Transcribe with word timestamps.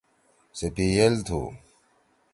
سے 0.57 0.67
پیِئل 0.75 1.15
تُھو۔ 1.27 1.39